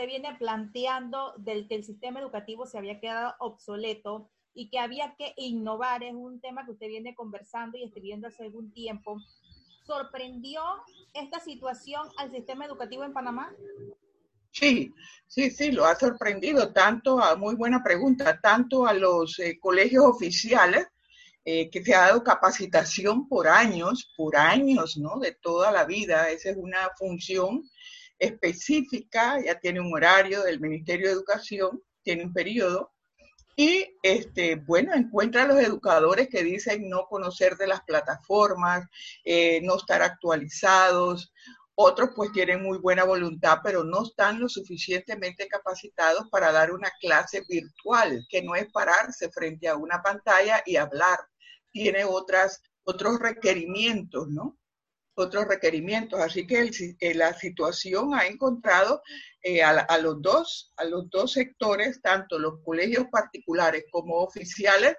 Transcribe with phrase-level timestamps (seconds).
[0.00, 5.14] usted viene planteando del que el sistema educativo se había quedado obsoleto y que había
[5.18, 9.18] que innovar, es un tema que usted viene conversando y escribiendo hace algún tiempo.
[9.84, 10.62] ¿Sorprendió
[11.12, 13.54] esta situación al sistema educativo en Panamá?
[14.52, 14.90] Sí,
[15.26, 20.04] sí, sí, lo ha sorprendido tanto, a muy buena pregunta, tanto a los eh, colegios
[20.06, 20.86] oficiales,
[21.44, 25.18] eh, que se ha dado capacitación por años, por años, ¿no?
[25.18, 27.68] De toda la vida, esa es una función
[28.20, 32.92] específica, ya tiene un horario del Ministerio de Educación, tiene un periodo,
[33.56, 38.86] y este, bueno, encuentra a los educadores que dicen no conocer de las plataformas,
[39.22, 41.30] eh, no estar actualizados.
[41.74, 46.90] Otros pues tienen muy buena voluntad, pero no están lo suficientemente capacitados para dar una
[47.00, 51.18] clase virtual, que no es pararse frente a una pantalla y hablar.
[51.70, 54.56] Tiene otras, otros requerimientos, ¿no?
[55.20, 56.20] Otros requerimientos.
[56.20, 56.70] Así que
[57.14, 59.02] la situación ha encontrado
[59.42, 64.96] eh, a, los dos, a los dos sectores, tanto los colegios particulares como oficiales,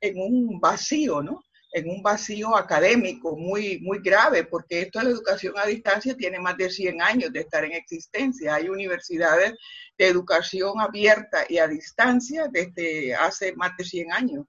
[0.00, 1.42] en un vacío, ¿no?
[1.72, 6.38] En un vacío académico muy, muy grave, porque esto de la educación a distancia tiene
[6.38, 8.54] más de 100 años de estar en existencia.
[8.54, 9.54] Hay universidades
[9.96, 14.46] de educación abierta y a distancia desde hace más de 100 años.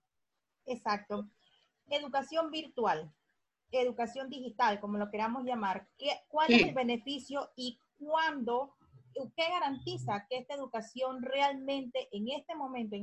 [0.66, 1.30] Exacto.
[1.90, 3.14] Educación virtual
[3.82, 8.76] educación digital, como lo queramos llamar, ¿qué, ¿cuál es el beneficio y cuándo,
[9.14, 12.96] qué garantiza que esta educación realmente en este momento,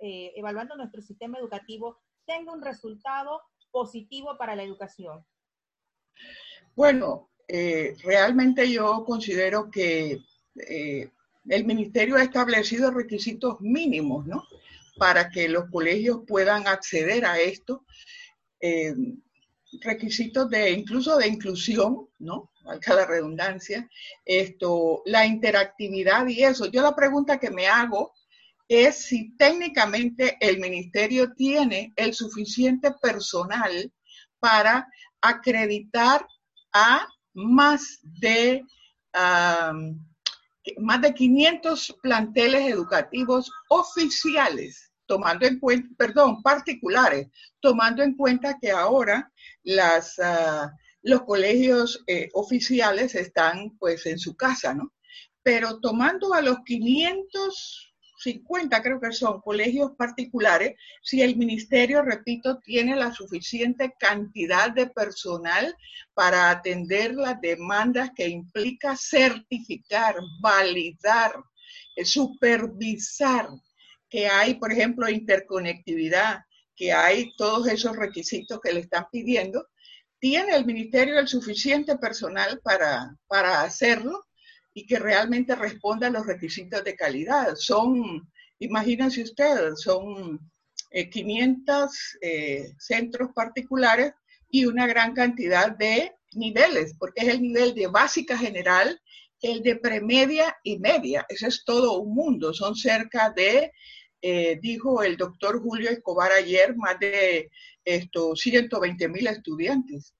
[0.00, 5.24] eh, evaluando nuestro sistema educativo, tenga un resultado positivo para la educación?
[6.74, 10.18] Bueno, eh, realmente yo considero que
[10.68, 11.10] eh,
[11.48, 14.44] el ministerio ha establecido requisitos mínimos, ¿no?
[14.96, 17.84] Para que los colegios puedan acceder a esto
[19.80, 22.50] requisitos de incluso de inclusión, ¿no?
[22.64, 23.88] Valga la redundancia,
[24.24, 26.66] esto, la interactividad y eso.
[26.66, 28.12] Yo la pregunta que me hago
[28.68, 33.92] es si técnicamente el ministerio tiene el suficiente personal
[34.38, 34.86] para
[35.20, 36.26] acreditar
[36.72, 38.62] a más de,
[40.78, 47.26] más de 500 planteles educativos oficiales tomando en cuenta, perdón, particulares,
[47.60, 49.32] tomando en cuenta que ahora
[49.64, 54.92] las, ah, los colegios eh, oficiales están pues en su casa, ¿no?
[55.42, 62.94] Pero tomando a los 550, creo que son colegios particulares, si el ministerio, repito, tiene
[62.94, 65.74] la suficiente cantidad de personal
[66.12, 71.32] para atender las demandas que implica certificar, validar,
[71.96, 73.48] eh, supervisar
[74.08, 76.40] que hay, por ejemplo, interconectividad,
[76.74, 79.66] que hay todos esos requisitos que le están pidiendo,
[80.20, 84.24] tiene el ministerio el suficiente personal para, para hacerlo
[84.74, 87.54] y que realmente responda a los requisitos de calidad.
[87.56, 90.40] Son, imagínense ustedes, son
[90.90, 94.12] 500 eh, eh, centros particulares
[94.50, 99.00] y una gran cantidad de niveles, porque es el nivel de básica general,
[99.40, 101.26] el de premedia y media.
[101.28, 102.52] Ese es todo un mundo.
[102.52, 103.72] Son cerca de
[104.20, 107.50] eh, dijo el doctor Julio Escobar ayer, más de
[107.84, 110.14] estos 120 mil estudiantes.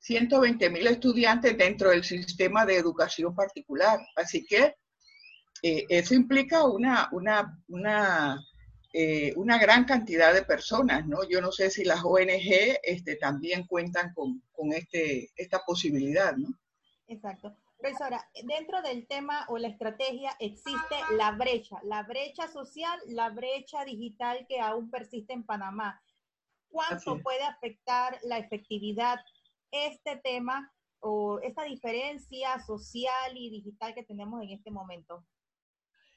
[0.00, 3.98] 120 mil estudiantes dentro del sistema de educación particular.
[4.16, 4.74] Así que
[5.62, 8.40] eh, eso implica una, una, una,
[8.92, 11.28] eh, una, gran cantidad de personas, ¿no?
[11.28, 16.48] Yo no sé si las ONG este, también cuentan con, con este, esta posibilidad, ¿no?
[17.08, 17.56] Exacto.
[17.78, 23.84] Profesora, dentro del tema o la estrategia existe la brecha, la brecha social, la brecha
[23.84, 26.02] digital que aún persiste en Panamá.
[26.68, 29.20] ¿Cuánto puede afectar la efectividad
[29.70, 35.24] este tema o esta diferencia social y digital que tenemos en este momento?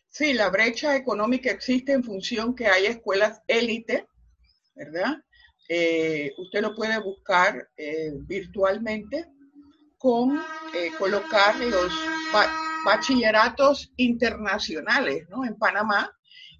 [0.08, 4.08] Sí, la brecha económica existe en función que hay escuelas élite,
[4.74, 5.24] ¿verdad?
[5.70, 9.28] Eh, usted lo puede buscar eh, virtualmente
[10.02, 10.42] con
[10.74, 11.94] eh, colocar los
[12.84, 15.46] bachilleratos internacionales ¿no?
[15.46, 16.12] en Panamá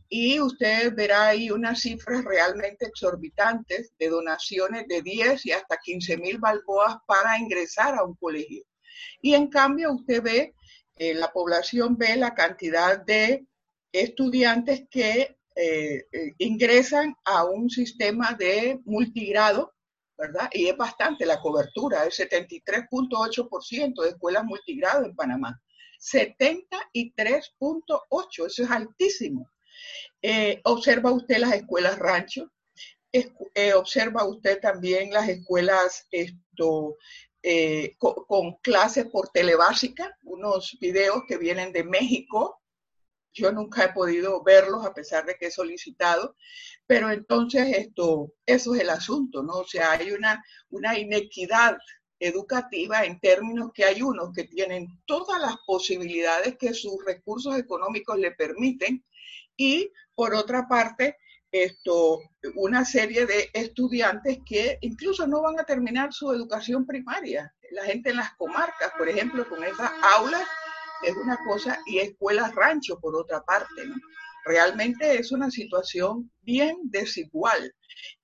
[0.08, 6.18] y usted verá ahí unas cifras realmente exorbitantes de donaciones de 10 y hasta 15
[6.18, 8.64] mil balboas para ingresar a un colegio.
[9.22, 10.54] Y en cambio usted ve,
[10.98, 13.48] eh, la población ve la cantidad de
[13.92, 16.06] estudiantes que eh,
[16.38, 19.74] ingresan a un sistema de multigrado
[20.54, 25.60] Y es bastante la cobertura, el 73.8% de escuelas multigrado en Panamá.
[26.00, 29.50] 73.8, eso es altísimo.
[30.22, 32.52] Eh, observa usted las escuelas rancho,
[33.12, 36.98] eh, observa usted también las escuelas esto,
[37.44, 42.60] eh, con, clases por telebásica, unos videos que vienen de México,
[43.34, 46.36] Yo nunca he podido verlos a pesar de que he solicitado,
[46.92, 49.60] pero entonces esto, eso es el asunto, ¿no?
[49.60, 51.78] O sea, hay una, una inequidad
[52.20, 58.20] educativa en términos que hay unos que tienen todas las posibilidades que sus recursos económicos
[58.20, 59.06] le permiten
[59.56, 61.16] y por otra parte
[61.50, 62.20] esto
[62.56, 67.56] una serie de estudiantes que incluso no van a terminar su educación primaria.
[67.72, 70.46] La gente en las comarcas, por ejemplo, con esas aulas
[71.04, 73.96] es una cosa y escuelas rancho por otra parte, ¿no?
[74.46, 77.74] Realmente es una situación bien desigual.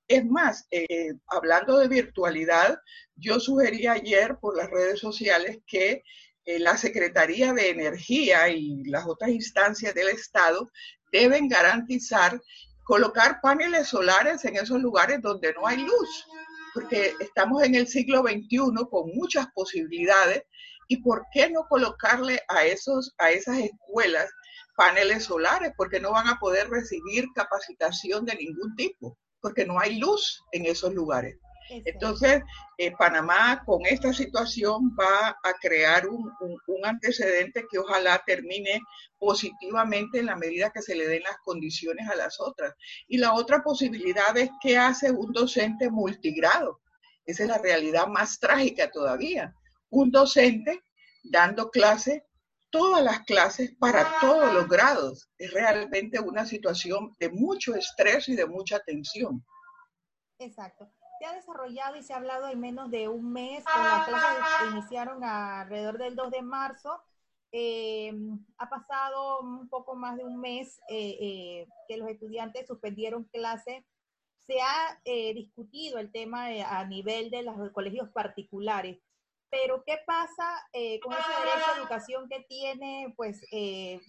[0.07, 2.79] Es más, eh, hablando de virtualidad,
[3.15, 6.03] yo sugerí ayer por las redes sociales que
[6.45, 10.71] eh, la Secretaría de Energía y las otras instancias del Estado
[11.11, 12.39] deben garantizar
[12.85, 16.25] colocar paneles solares en esos lugares donde no hay luz,
[16.73, 18.59] porque estamos en el siglo XXI
[18.89, 20.43] con muchas posibilidades
[20.87, 24.29] y por qué no colocarle a, esos, a esas escuelas
[24.77, 29.97] paneles solares, porque no van a poder recibir capacitación de ningún tipo, porque no hay
[29.97, 31.35] luz en esos lugares.
[31.69, 32.44] Entonces,
[32.77, 36.31] eh, Panamá con esta situación va a crear un,
[36.83, 38.79] antecedente que ojalá termine
[39.18, 42.73] positivamente en la medida que se le den las condiciones a las otras.
[43.07, 46.80] Y la otra posibilidad es que hace un docente multigrado.
[47.25, 49.53] Esa es la realidad más trágica todavía.
[49.89, 50.83] Un docente
[51.23, 52.26] dando clase,
[52.77, 55.29] todas las clases para todos los grados.
[55.38, 59.45] Es realmente una situación de mucho estrés y de mucha tensión.
[60.39, 64.07] Exacto se ha desarrollado y se ha hablado en menos de un mes, con las
[64.07, 67.01] clases que iniciaron alrededor del 2 de marzo.
[67.51, 68.13] Eh,
[68.57, 73.83] ha pasado un poco más de un mes eh, eh, que los estudiantes suspendieron clases.
[74.45, 75.00] Se ha
[75.33, 78.97] discutido el tema a nivel de los colegios particulares.
[79.49, 80.67] Pero, ¿qué pasa
[81.01, 83.41] con ese derecho a educación que tiene pues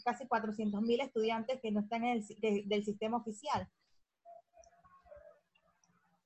[0.04, 3.68] casi 400 mil estudiantes que no están en el del sistema oficial?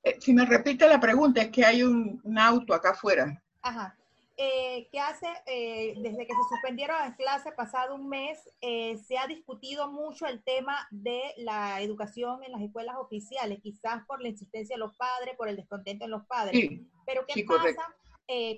[0.04, 3.40] Eh, si me repite la pregunta, es que hay un, auto acá afuera.
[3.62, 3.96] Ajá.
[4.36, 5.26] Eh, ¿Qué hace?
[5.46, 10.42] Eh, desde que se suspendieron las clases, pasado un mes, se ha discutido mucho el
[10.42, 15.36] tema de la educación en las escuelas oficiales, quizás por la insistencia de los padres,
[15.36, 16.52] por el descontento de los padres.
[16.52, 17.94] Sí, Pero ¿qué pasa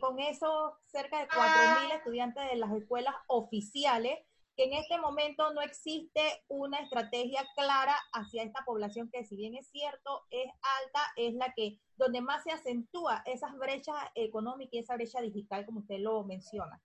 [0.01, 4.19] con esos cerca de 4.000 estudiantes de las escuelas oficiales
[4.57, 9.57] que en este momento no existe una estrategia clara hacia esta población que si bien
[9.57, 10.51] es cierto, es
[10.83, 15.67] alta, es la que donde más se acentúa esas brechas económicas y esa brecha digital,
[15.67, 16.81] como usted lo menciona.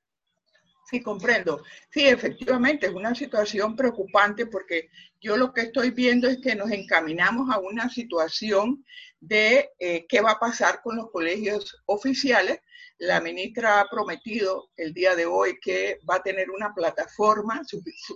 [0.89, 1.62] Sí, comprendo.
[1.91, 4.89] Sí, efectivamente, es una situación preocupante porque
[5.21, 8.83] yo lo que estoy viendo es que nos encaminamos a una situación
[9.19, 12.59] de eh, qué va a pasar con los colegios oficiales
[13.00, 17.62] la ministra ha prometido el día de hoy que va a tener una plataforma,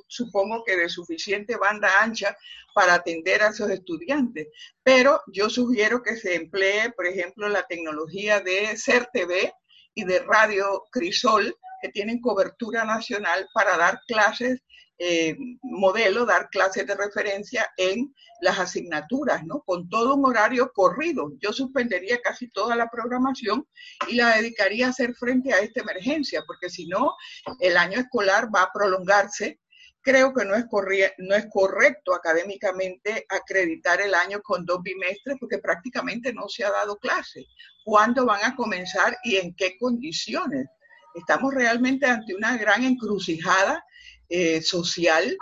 [0.08, 2.36] supongo que de suficiente banda ancha
[2.76, 4.50] para atender a esos estudiantes.
[4.84, 9.54] Pero yo sugiero que se emplee, por ejemplo, la tecnología de CERTV
[9.96, 14.62] y de Radio Crisol, que tienen cobertura nacional para dar clases
[14.98, 19.62] eh, modelo, dar clases de referencia en las asignaturas, ¿no?
[19.66, 21.34] Con todo un horario corrido.
[21.40, 23.68] Yo suspendería casi toda la programación
[24.08, 27.16] y la dedicaría a hacer frente a esta emergencia, porque si no,
[27.60, 29.60] el año escolar va a prolongarse.
[30.02, 30.66] Creo que no es,
[31.18, 36.72] no es correcto académicamente acreditar el año con dos bimestres porque prácticamente no se ha
[36.72, 37.46] dado clase.
[37.84, 40.68] ¿Cuándo van a comenzar y en qué condiciones?
[41.16, 43.84] Estamos realmente ante una gran encrucijada
[44.30, 45.38] eh, social,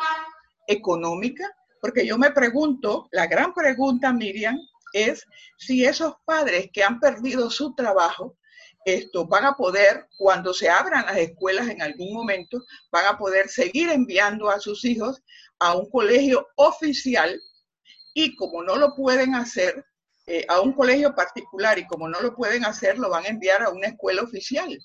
[0.67, 1.49] económica,
[1.81, 4.57] porque yo me pregunto, la gran pregunta, Miriam,
[4.93, 5.25] es
[5.57, 8.37] si esos padres que han perdido su trabajo,
[8.85, 13.47] esto van a poder, cuando se abran las escuelas en algún momento, van a poder
[13.49, 15.21] seguir enviando a sus hijos
[15.59, 17.39] a un colegio oficial
[18.13, 19.85] y como no lo pueden hacer,
[20.25, 23.61] eh, a un colegio particular y como no lo pueden hacer, lo van a enviar
[23.61, 24.77] a una escuela oficial.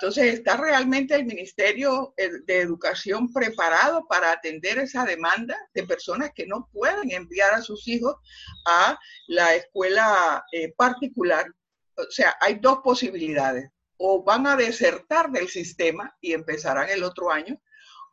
[0.00, 6.46] Entonces, ¿está realmente el Ministerio de Educación preparado para atender esa demanda de personas que
[6.46, 8.16] no pueden enviar a sus hijos
[8.64, 11.54] a la escuela eh, particular?
[11.96, 13.68] O sea, hay dos posibilidades.
[13.98, 17.60] O van a desertar del sistema y empezarán el otro año,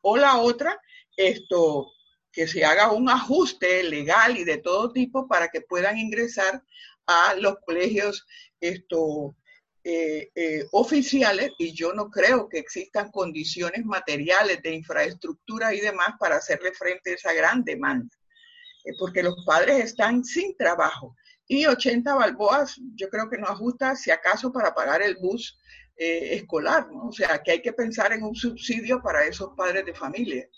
[0.01, 0.77] o la otra,
[1.15, 1.87] esto,
[2.33, 6.61] que se haga un ajuste legal y de todo tipo para que puedan ingresar
[7.05, 8.27] a los colegios
[8.59, 9.36] esto,
[9.89, 16.09] eh, eh, oficiales y yo no creo que existan condiciones materiales de infraestructura y demás
[16.19, 18.13] para hacerle frente a esa gran demanda,
[18.83, 21.15] eh, porque los padres están sin trabajo
[21.47, 25.57] y 80 balboas yo creo que no ajusta si acaso para pagar el bus
[25.95, 27.07] escolar, ¿no?
[27.07, 30.49] O sea, que hay que pensar en un subsidio para esos padres de familia.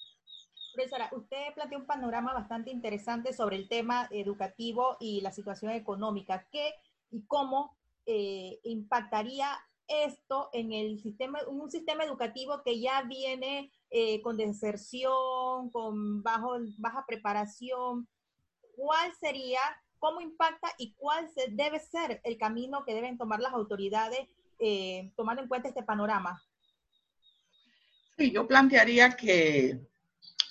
[1.12, 6.48] Usted planteó un panorama bastante interesante sobre el tema educativo y la situación económica.
[6.52, 6.74] ¿Qué
[7.12, 7.79] y cómo
[8.12, 9.48] eh, impactaría
[9.88, 16.58] esto en el sistema, un sistema educativo que ya viene eh, con deserción, con bajo,
[16.80, 18.08] baja preparación?
[18.76, 19.60] ¿Cuál sería,
[20.00, 25.44] cómo impacta y cuál debe ser el camino que deben tomar las autoridades eh, tomando
[25.44, 26.42] en cuenta este panorama?
[28.18, 29.80] Sí, yo plantearía que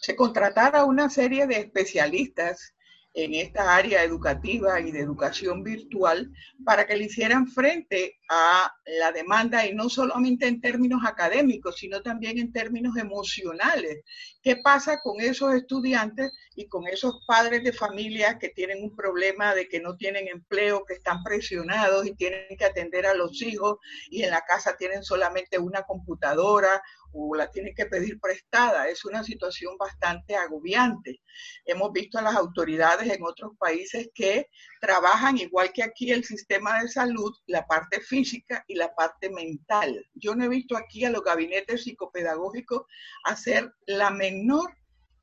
[0.01, 2.73] se contratara una serie de especialistas
[3.19, 6.31] en esta área educativa y de educación virtual
[6.65, 12.01] para que le hicieran frente a la demanda y no solamente en términos académicos, sino
[12.01, 14.05] también en términos emocionales.
[14.41, 19.53] ¿Qué pasa con esos estudiantes y con esos padres de familia que tienen un problema
[19.53, 23.79] de que no tienen empleo, que están presionados y tienen que atender a los hijos
[24.11, 28.89] y en la casa tienen solamente una computadora o la tienen que pedir prestada.
[28.89, 31.21] Es una situación bastante agobiante.
[31.65, 34.49] Hemos visto a las autoridades en otros países que
[34.81, 40.07] trabajan igual que aquí el sistema de salud, la parte física y la parte mental.
[40.15, 42.83] Yo no he visto aquí a los gabinetes psicopedagógicos
[43.25, 44.77] hacer la menor,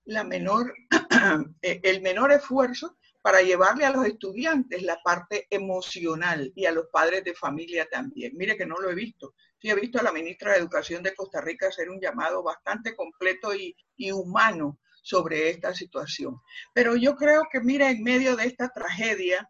[0.05, 0.73] la menor,
[1.61, 6.89] eh, el menor esfuerzo para llevarle a los estudiantes la parte emocional y a los
[6.91, 8.33] padres de familia también.
[8.35, 9.33] Mire que no lo he visto
[9.65, 12.95] sí he visto a la ministra de Educación de Costa Rica hacer un llamado bastante
[12.95, 13.75] completo y,
[14.11, 16.39] humano sobre esta situación.
[16.71, 19.49] Pero yo creo que, mira, en medio de esta tragedia,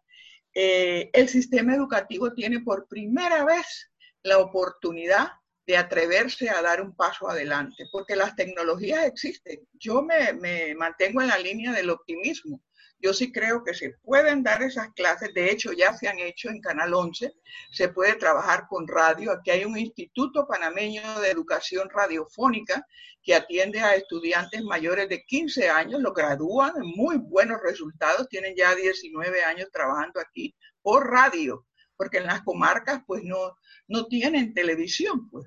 [0.54, 3.90] eh, el sistema educativo tiene por primera vez
[4.22, 5.32] la oportunidad
[5.66, 9.68] de atreverse a dar un paso adelante, porque las tecnologías existen.
[9.74, 12.62] Yo me mantengo en la línea del optimismo.
[12.98, 16.48] Yo sí creo que se pueden dar esas clases, de hecho ya se han hecho
[16.48, 17.34] en Canal 11,
[17.70, 19.32] se puede trabajar con radio.
[19.32, 22.86] Aquí hay un Instituto Panameño de Educación Radiofónica
[23.22, 28.74] que atiende a estudiantes mayores de 15 años, lo gradúan muy buenos resultados, tienen ya
[28.74, 33.56] 19 años trabajando aquí por radio, porque en las comarcas pues no,
[33.88, 35.46] no tienen televisión, pues,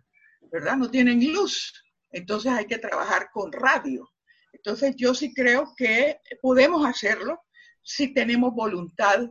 [0.52, 0.76] ¿verdad?
[0.78, 1.74] No tienen luz.
[2.12, 4.10] Entonces hay que trabajar con radio.
[4.54, 7.42] Entonces yo sí creo que podemos hacerlo
[7.82, 9.30] si tenemos voluntad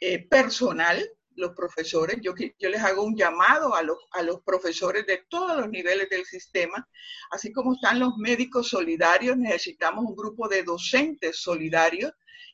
[0.00, 2.18] eh, personal, los profesores.
[2.22, 6.08] Yo, yo les hago un llamado a los, a los profesores de todos los niveles
[6.08, 6.88] del sistema,
[7.30, 12.12] así como están los médicos solidarios, necesitamos un grupo de docentes solidarios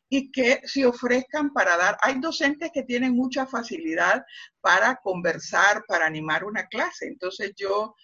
[0.09, 1.97] y que se ofrezcan para dar.
[2.03, 4.23] Hay docentes que tienen mucha facilidad
[4.61, 7.07] para conversar, para animar una clase.
[7.07, 7.95] Entonces yo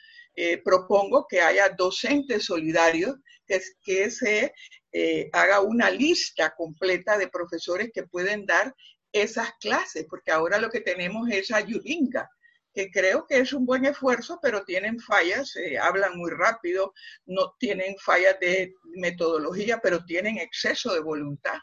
[0.41, 4.55] eh, propongo que haya docentes solidarios que, se
[4.93, 8.73] eh, haga una lista completa de profesores que pueden dar
[9.11, 12.31] esas clases, porque ahora lo que tenemos es ayudinga,
[12.73, 16.95] que creo que es un buen esfuerzo, pero tienen fallas, eh, hablan muy rápido,
[17.27, 21.59] no tienen fallas de metodología, pero tienen exceso de voluntad.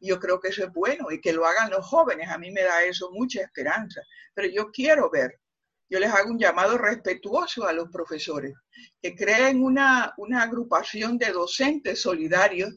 [0.00, 2.64] Yo creo que eso es bueno y que lo hagan los jóvenes, a mí me
[2.64, 4.02] da eso mucha esperanza,
[4.34, 5.38] pero yo quiero ver
[5.88, 8.54] yo les hago un llamado respetuoso a los profesores,
[9.00, 12.74] que creen una, agrupación de docentes solidarios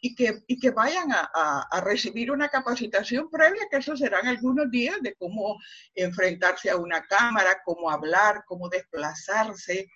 [0.00, 5.14] y que, que vayan a, recibir una capacitación previa, que eso serán algunos días de
[5.14, 5.58] cómo
[5.94, 9.90] enfrentarse a una cámara, cómo hablar, cómo desplazarse,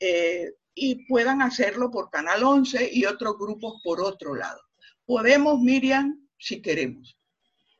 [0.00, 4.60] eh, y puedan hacerlo por Canal 11 y otros grupos por otro lado.
[5.06, 7.16] Podemos, Miriam, si queremos.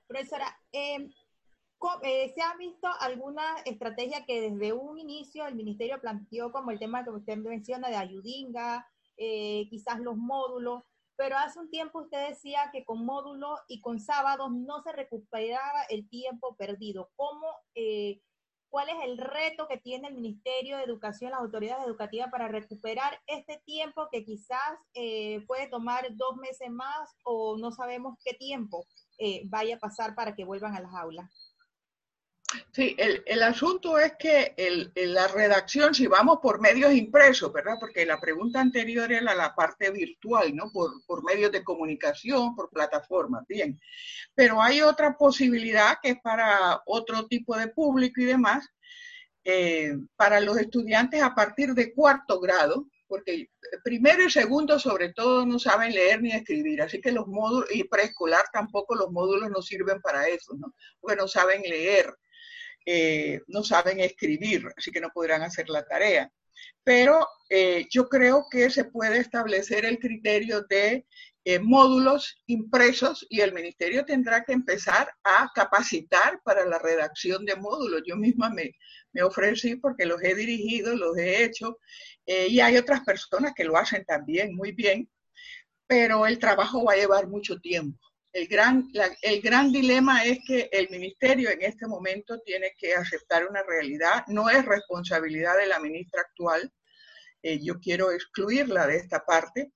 [0.07, 1.09] Profesora, eh,
[2.03, 6.79] eh, ¿Se ha visto alguna estrategia que desde un inicio el ministerio planteó como el
[6.79, 8.87] tema que usted menciona de ayudinga,
[9.17, 10.83] eh, quizás los módulos,
[11.17, 15.85] pero hace un tiempo usted decía que con módulos y con sábados no se recuperaba
[15.89, 17.11] el tiempo perdido.
[17.17, 18.21] ¿Cómo, eh,
[18.69, 23.21] ¿Cuál es el reto que tiene el Ministerio de Educación, las autoridades educativas para recuperar
[23.29, 24.79] este tiempo que quizás
[25.47, 28.85] puede tomar dos meses más o no sabemos qué tiempo
[29.45, 31.31] vaya a pasar para que vuelvan a las aulas?
[32.73, 34.55] Sí, el, asunto es que
[34.97, 37.77] la redacción, si vamos por medios impresos, ¿verdad?
[37.79, 40.71] Porque la pregunta anterior era la parte virtual, ¿no?
[40.73, 43.81] Por, medios de comunicación, por plataformas, bien.
[44.35, 48.69] Pero hay otra posibilidad que es para otro tipo de público y demás,
[49.45, 53.51] eh, para los estudiantes a partir de cuarto grado, porque
[53.83, 57.85] primero y segundo sobre todo no saben leer ni escribir, así que los módulos, y
[57.85, 60.75] preescolar tampoco los módulos no sirven para eso, ¿no?
[61.01, 62.13] Porque no saben leer.
[62.87, 66.31] Eh, no saben escribir, así que no podrán hacer la tarea.
[66.83, 71.07] Pero eh, yo creo que se puede establecer el criterio de
[71.45, 77.57] eh, módulos impresos y el ministerio tendrá que empezar a capacitar para la redacción de
[77.57, 78.03] módulos.
[78.07, 78.73] Yo misma me,
[79.13, 81.79] me ofrecí porque los he dirigido, los he hecho
[82.27, 85.09] y hay otras personas que lo hacen también muy bien
[85.87, 87.99] pero el trabajo va a llevar mucho tiempo.
[88.35, 88.91] El gran,
[89.23, 94.25] el gran dilema es que el ministerio en este momento tiene que aceptar una realidad,
[94.27, 96.69] no es responsabilidad de la ministra actual,
[97.45, 99.71] eh, yo quiero excluirla de esta parte,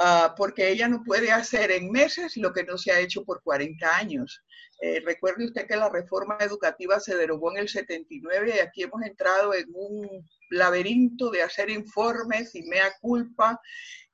[0.00, 3.44] uh, porque ella no puede hacer en meses lo que no se ha hecho por
[3.44, 4.42] 40 años.
[4.80, 9.02] Eh, recuerde usted que la reforma educativa se derogó en el 79 y aquí hemos
[9.02, 13.60] entrado en un laberinto de hacer informes y mea culpa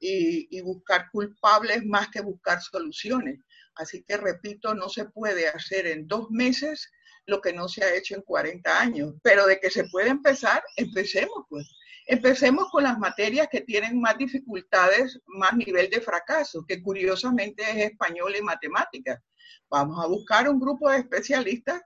[0.02, 3.40] y buscar culpables más que buscar soluciones.
[3.80, 6.90] Así que, repito, no se puede hacer en dos meses
[7.24, 10.62] lo que no se ha hecho en 40 años, pero de que se puede empezar,
[10.76, 11.66] empecemos pues.
[12.06, 17.90] Empecemos con las materias que tienen más dificultades, más nivel de fracaso, que curiosamente es
[17.90, 19.18] español y matemáticas.
[19.70, 21.80] Vamos a buscar un grupo de especialistas.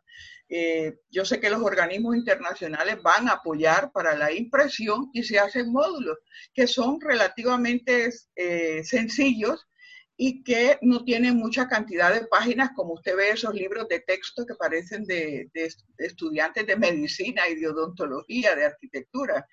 [0.49, 5.39] Eh, yo sé que los organismos internacionales van a apoyar para la impresión y se
[5.39, 6.19] hacen módulos
[6.53, 9.69] que son relativamente eh, sencillos
[10.17, 14.47] y que no tiene mucha cantidad de páginas, como usted ve esos libros de texto
[14.47, 15.51] que parecen de,
[15.99, 19.49] estudiantes de medicina y de odontología, de arquitectura.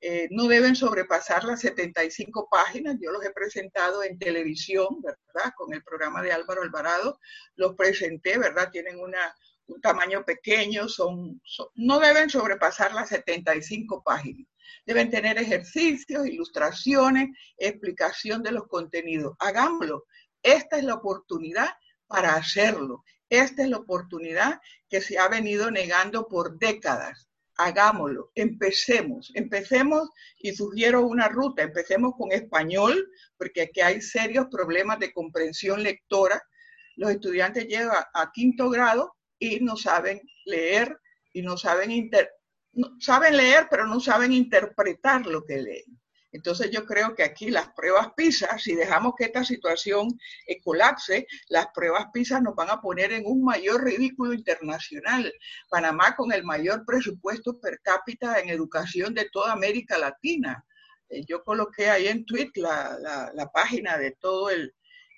[0.00, 2.96] Eh, no deben sobrepasar las 75 páginas.
[2.98, 5.52] Yo los he presentado en televisión, ¿verdad?
[5.54, 7.20] Con el programa de Álvaro Alvarado.
[7.54, 8.70] Los presenté, ¿verdad?
[8.70, 11.42] Tienen un tamaño pequeño, son,
[11.74, 14.46] no deben sobrepasar las 75 páginas.
[14.84, 19.36] Deben tener ejercicios, ilustraciones, explicación de los contenidos.
[19.38, 20.04] Hagámoslo.
[20.42, 21.70] Esta es la oportunidad
[22.06, 23.04] para hacerlo.
[23.28, 27.28] Esta es la oportunidad que se ha venido negando por décadas.
[27.58, 33.08] Hagámoslo, empecemos, empecemos y sugiero una ruta, empecemos con español,
[33.38, 36.42] porque aquí hay serios problemas de comprensión lectora.
[36.96, 40.98] Los estudiantes llegan a quinto grado y no saben leer
[41.32, 42.30] y no saben inter
[43.00, 46.00] saben leer, pero no saben interpretar lo que leen.
[46.32, 50.08] Entonces yo creo que aquí las pruebas PISA, si dejamos que esta situación
[50.46, 55.32] eh, colapse, las pruebas PISA nos van a poner en un mayor ridículo internacional.
[55.70, 60.62] Panamá con el mayor presupuesto per cápita en educación de toda América Latina.
[61.08, 64.52] Eh, yo coloqué ahí en Twitter la, página de todos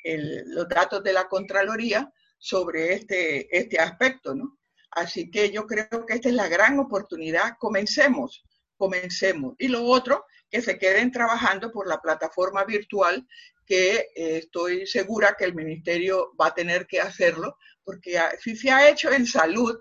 [0.05, 4.58] los datos de la Contraloría sobre este, este aspecto, ¿no?
[4.99, 7.57] Así que yo creo que esta es la gran oportunidad.
[7.61, 8.45] Comencemos,
[8.77, 9.55] comencemos.
[9.59, 13.25] Y lo otro, que se queden trabajando por la plataforma virtual,
[13.65, 18.73] que eh, estoy segura que el ministerio va a tener que hacerlo, porque si se
[18.73, 19.79] ha hecho en salud,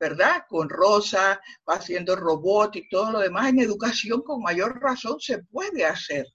[0.00, 0.44] ¿verdad?
[0.48, 5.42] Con Rosa, va haciendo robot y todo lo demás, en educación con mayor razón se
[5.42, 6.26] puede hacer.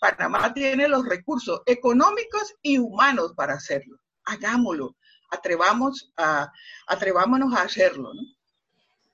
[0.00, 3.98] Panamá tiene los recursos económicos y humanos para hacerlo.
[4.24, 4.96] Hagámoslo
[5.34, 6.52] atrevamos a,
[6.86, 8.12] atrevámonos a hacerlo.
[8.14, 8.22] ¿no?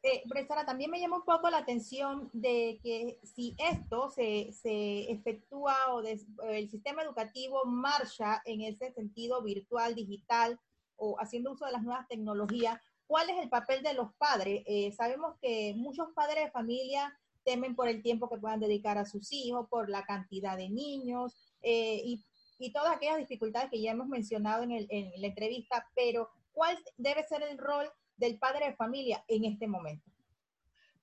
[0.03, 0.23] Eh,
[0.65, 6.01] también me llama un poco la atención de que si esto se, se efectúa o
[6.01, 10.59] el sistema educativo marcha en ese sentido virtual, digital
[10.97, 14.63] o haciendo uso de las nuevas tecnologías, ¿cuál es el papel de los padres?
[14.67, 19.05] Eh, sabemos que muchos padres de familia temen por el tiempo que puedan dedicar a
[19.05, 22.25] sus hijos, por la cantidad de niños eh, y
[22.61, 27.43] y todas aquellas dificultades que ya hemos mencionado en, la entrevista, pero ¿cuál debe ser
[27.43, 30.05] el rol del padre de familia en este momento?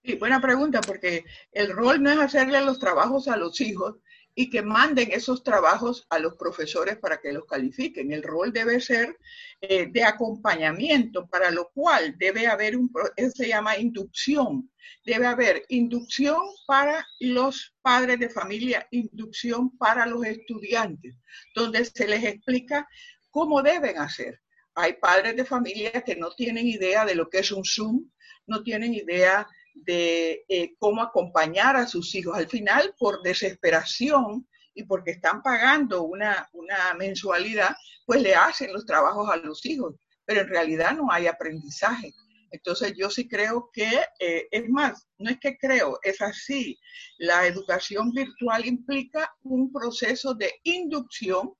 [0.04, 3.96] Sí, buena pregunta, porque el rol no es hacerle los trabajos a los hijos
[4.40, 8.12] y que manden esos trabajos a los profesores para que los califiquen.
[8.12, 9.18] El rol debe ser
[9.62, 12.92] eh, de acompañamiento, para lo cual debe haber un,
[13.34, 14.72] se llama inducción,
[15.04, 21.16] debe haber inducción para los padres de familia, inducción para los estudiantes,
[21.56, 22.88] donde se les explica
[23.32, 24.40] cómo deben hacer.
[24.76, 28.08] Hay padres de familia que no tienen idea de lo que es un Zoom,
[28.46, 29.48] no tienen idea
[29.86, 32.38] de eh, cómo acompañar a sus hijos.
[32.38, 38.86] Al final, por desesperación y porque están pagando una, una mensualidad, pues le hacen los
[38.86, 42.14] trabajos a los hijos, pero en realidad no hay aprendizaje.
[42.52, 46.80] Entonces yo sí creo que, eh, es más, no es que creo, es así.
[47.18, 51.54] La educación virtual implica un proceso de inducción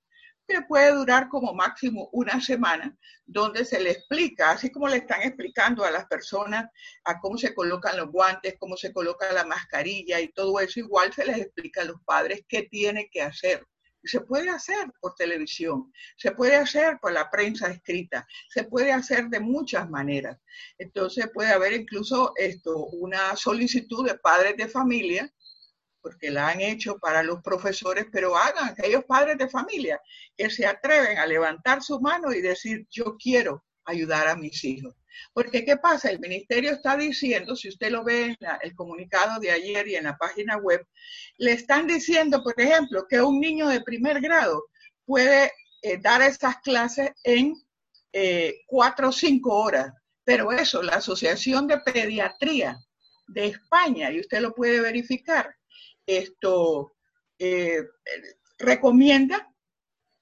[0.48, 5.20] que puede durar como máximo una semana, donde se le explica, así como le están
[5.22, 6.70] explicando a las personas
[7.04, 11.12] a cómo se colocan los guantes, cómo se coloca la mascarilla y todo eso, igual
[11.12, 13.66] se les explica a los padres qué tiene que hacer.
[14.04, 19.28] Se puede hacer por televisión, se puede hacer por la prensa escrita, se puede hacer
[19.28, 20.38] de muchas maneras.
[20.78, 25.30] Entonces puede haber incluso esto, una solicitud de padres de familia
[26.00, 30.00] porque la han hecho para los profesores, pero hagan aquellos padres de familia
[30.36, 34.94] que se atreven a levantar su mano y decir, yo quiero ayudar a mis hijos.
[35.32, 36.10] Porque ¿qué pasa?
[36.10, 40.04] El ministerio está diciendo, si usted lo ve en el comunicado de ayer y en
[40.04, 40.86] la página web,
[41.38, 44.66] le están diciendo, por ejemplo, que un niño de primer grado
[45.04, 47.54] puede eh, dar estas clases en
[48.12, 49.92] eh, cuatro o cinco horas.
[50.24, 52.78] Pero eso, la Asociación de Pediatría
[53.26, 55.54] de España, y usted lo puede verificar,
[56.08, 56.94] esto
[57.38, 57.84] eh,
[58.58, 59.54] recomienda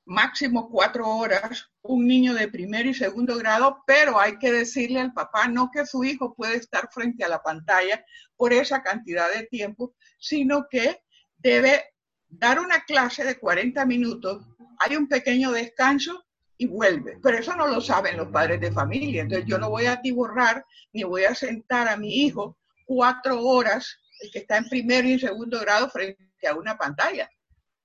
[0.04, 5.12] máximo cuatro horas un niño de primer y segundo grado, pero hay que decirle al
[5.12, 8.04] papá no que su hijo puede estar frente a la pantalla
[8.36, 11.00] por esa cantidad de tiempo, sino que
[11.38, 11.84] debe
[12.28, 14.44] dar una clase de 40 minutos,
[14.80, 16.24] hay un pequeño descanso
[16.58, 17.18] y vuelve.
[17.22, 19.22] Pero eso no lo saben los padres de familia.
[19.22, 23.98] Entonces yo no voy a atiborrar ni voy a sentar a mi hijo cuatro horas,
[24.20, 27.28] el que está en primer y en segundo grado, frente a una pantalla.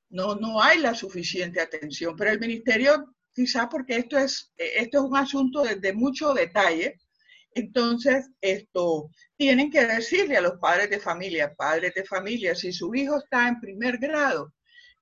[0.10, 2.15] No, no hay la suficiente atención.
[2.17, 7.00] Pero el ministerio, quizá porque esto es, esto es un asunto de mucho detalle,
[7.54, 12.96] entonces, esto, tienen que decirle a los padres de familia, padres de familia, si su
[12.96, 14.54] hijo está en primer grado,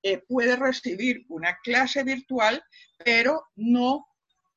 [0.02, 2.63] eh, puede recibir una clase virtual,
[2.98, 4.08] pero no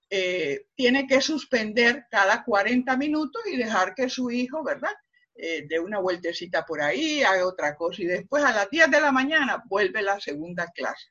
[0.08, 4.92] eh, tiene que suspender cada 40 minutos y dejar que su hijo, ¿verdad?
[5.34, 9.00] Eh, de una vueltecita por ahí, haga otra cosa y después a las 10 de
[9.00, 11.10] la mañana vuelve la segunda clase.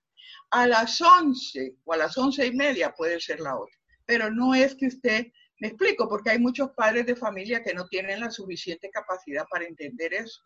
[0.52, 4.54] A las 11 o a las 11 y media puede ser la otra, pero no
[4.54, 5.28] es que usted
[5.62, 9.66] me explico, porque hay muchos padres de familia que no tienen la suficiente capacidad para
[9.66, 10.42] entender eso.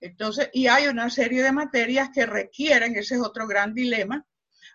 [0.00, 4.24] Entonces, y hay una serie de materias que requieren, ese es otro gran dilema,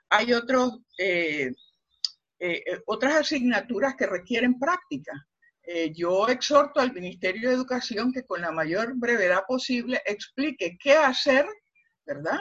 [0.10, 1.54] hay otros, eh,
[2.40, 5.14] eh, eh, otras asignaturas que requieren práctica.
[5.94, 11.46] Yo exhorto al Ministerio de Educación que con la mayor brevedad posible explique qué hacer,
[12.06, 12.40] ¿verdad?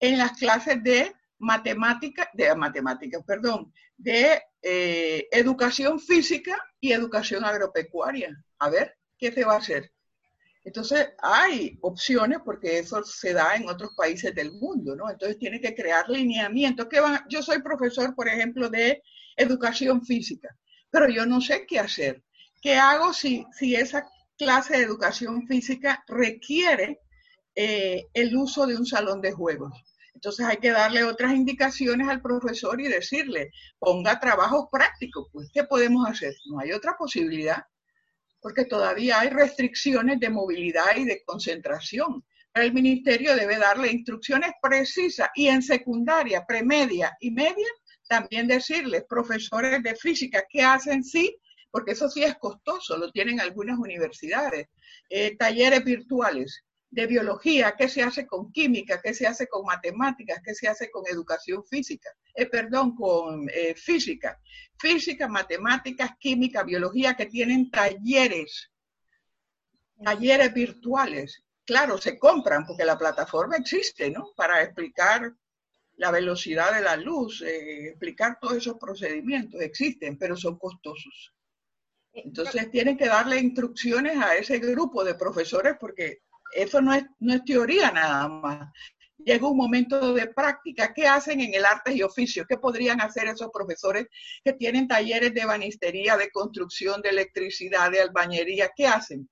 [0.00, 8.36] En las clases de matemática, de matemáticas, perdón, de eh, educación física y educación agropecuaria.
[8.58, 9.92] A ver, ¿qué se va a hacer?
[10.64, 15.08] Entonces, hay opciones porque eso se da en otros países del mundo, ¿no?
[15.10, 16.88] Entonces, tiene que crear lineamientos.
[16.90, 19.02] ¿Qué Yo soy profesor, por ejemplo, de
[19.36, 20.54] educación física,
[20.90, 22.22] pero yo no sé qué hacer.
[22.60, 27.00] ¿Qué hago si, si esa clase de educación física requiere
[27.54, 29.72] eh, el uso de un salón de juegos?
[30.14, 35.28] Entonces hay que darle otras indicaciones al profesor y decirle, ponga trabajos prácticos.
[35.32, 36.34] Pues, ¿qué podemos hacer?
[36.46, 37.62] No hay otra posibilidad,
[38.40, 42.24] porque todavía hay restricciones de movilidad y de concentración.
[42.54, 47.68] El ministerio debe darle instrucciones precisas y en secundaria, premedia y media,
[48.08, 51.38] también decirles, profesores de física, qué hacen sí,
[51.70, 54.68] porque eso sí es costoso, lo tienen algunas universidades,
[55.08, 60.40] eh, talleres virtuales, de biología, qué se hace con química, qué se hace con matemáticas,
[60.42, 64.40] qué se hace con educación física, eh, perdón, con eh, física,
[64.78, 68.70] física, matemáticas, química, biología, que tienen talleres,
[70.02, 71.44] talleres virtuales.
[71.64, 74.30] Claro, se compran porque la plataforma existe, ¿no?
[74.34, 75.34] Para explicar
[75.96, 81.34] la velocidad de la luz, eh, explicar todos esos procedimientos, existen, pero son costosos.
[82.24, 86.20] Entonces tienen que darle instrucciones a ese grupo de profesores porque
[86.54, 88.72] eso no es, no es teoría nada más.
[89.18, 90.94] Llega un momento de práctica.
[90.94, 92.46] ¿Qué hacen en el arte y oficio?
[92.48, 94.06] ¿Qué podrían hacer esos profesores
[94.44, 98.70] que tienen talleres de banistería, de construcción, de electricidad, de albañería?
[98.74, 99.28] ¿Qué hacen?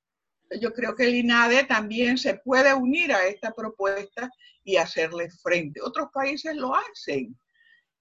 [0.61, 4.31] Yo creo que el INADE también se puede unir a esta propuesta
[4.65, 5.81] y hacerle frente.
[5.81, 7.37] Otros países lo hacen.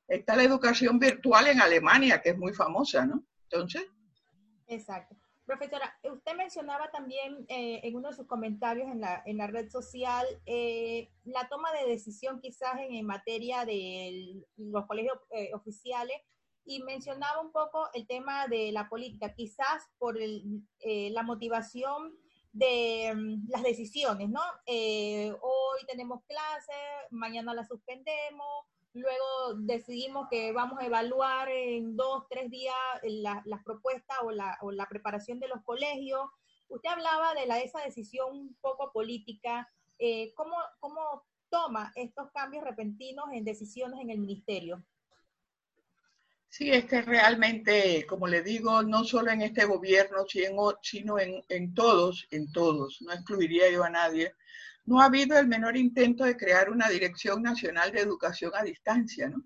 [0.08, 3.26] Está la educación virtual en Alemania, que es muy famosa, ¿no?
[3.43, 3.84] Entonces.
[4.67, 5.15] Exacto.
[5.45, 9.69] Profesora, usted mencionaba también eh, en uno de sus comentarios en la, en la red
[9.69, 16.17] social eh, la toma de decisión quizás en, materia de los colegios eh, oficiales
[16.65, 22.17] y mencionaba un poco el tema de la política, quizás por la motivación
[22.51, 24.41] de mm, las decisiones, ¿no?
[24.65, 26.75] hoy tenemos clases,
[27.12, 28.65] mañana la suspendemos,
[28.96, 34.72] Luego decidimos que vamos a evaluar en dos, tres días las propuestas o la, o
[34.72, 36.22] la, preparación de los colegios.
[36.70, 39.70] Usted hablaba de la, esa decisión un poco política.
[40.00, 44.82] Eh, ¿cómo, ¿Cómo toma estos cambios repentinos en decisiones en el ministerio?
[46.48, 50.26] Sí, es que realmente, como le digo, no solo en este gobierno,
[50.82, 54.34] sino en, en todos, en todos, no excluiría yo a nadie,
[54.86, 59.30] no ha habido el menor intento de crear una Dirección Nacional de Educación a Distancia,
[59.30, 59.43] ¿no?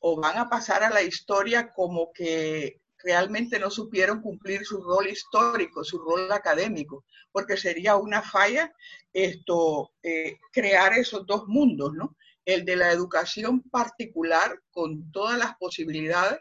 [0.00, 5.06] o van a pasar a la historia como que realmente no supieron cumplir su rol
[5.06, 8.72] histórico, su rol académico, porque sería una falla
[9.12, 12.16] esto, eh, crear esos dos mundos, ¿no?
[12.44, 16.40] El de la educación particular con todas las posibilidades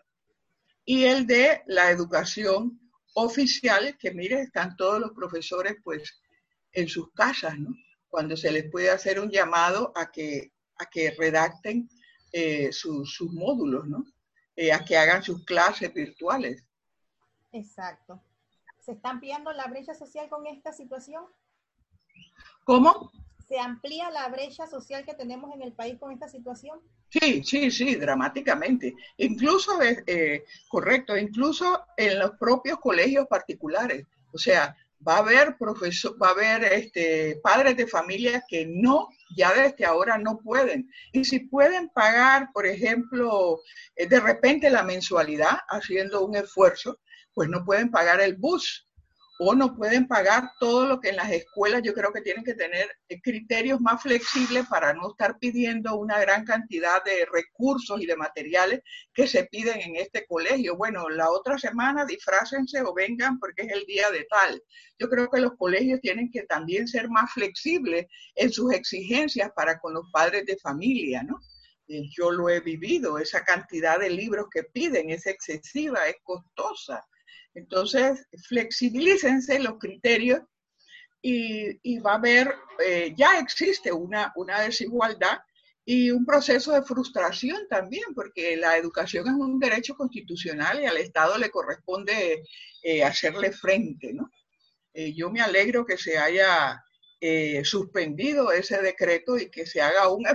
[0.83, 2.79] y el de la educación
[3.13, 6.19] oficial, que mire, están todos los profesores pues
[6.71, 7.75] en sus casas, ¿no?
[8.09, 11.87] Cuando se les puede hacer un llamado a que, a que redacten
[12.31, 14.03] eh, sus módulos, ¿no?
[14.55, 16.63] Eh, a que hagan sus clases virtuales.
[17.51, 18.21] Exacto.
[18.79, 21.25] ¿Se está ampliando la brecha social con esta situación?
[22.63, 23.11] ¿Cómo?
[23.47, 26.79] ¿Se amplía la brecha social que tenemos en el país con esta situación?
[27.09, 28.95] Sí, sí, sí, dramáticamente.
[29.17, 34.05] Incluso, eh, correcto, incluso en los propios colegios particulares.
[34.33, 34.75] O sea,
[35.07, 39.85] va a haber profesor, va a haber este, padres de familia que no, ya desde
[39.85, 40.89] ahora no pueden.
[41.11, 43.61] Y si pueden pagar, por ejemplo,
[43.95, 46.99] eh, de repente la mensualidad haciendo un esfuerzo,
[47.33, 48.87] pues no pueden pagar el bus
[49.37, 52.53] o no pueden pagar todo lo que en las escuelas yo creo que tienen que
[52.53, 58.05] tener eh, criterios más flexibles para no estar pidiendo una gran cantidad de recursos y
[58.05, 58.81] de materiales
[59.13, 60.77] que se piden en este colegio.
[60.77, 64.61] Bueno, la otra semana disfrácense o vengan porque es el día de tal.
[64.97, 69.79] Yo creo que los colegios tienen que también ser más flexibles en sus exigencias para
[69.79, 71.39] con los padres de familia, ¿no?
[71.87, 77.05] Eh, yo lo he vivido, esa cantidad de libros que piden es excesiva, es costosa
[77.55, 80.41] entonces, flexibilícense los criterios
[81.21, 82.53] y, va a haber,
[82.85, 85.39] eh, ya existe una, una desigualdad
[85.83, 90.97] y un proceso de frustración también, porque la educación es un derecho constitucional y al
[90.97, 92.43] Estado le corresponde
[92.83, 94.29] eh, hacerle frente, ¿no?
[94.93, 96.81] Eh, yo me alegro que se haya
[97.63, 100.33] suspendido ese decreto y que se haga un esfuerzo